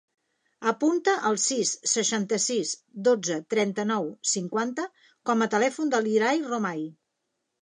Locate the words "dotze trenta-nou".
3.09-4.09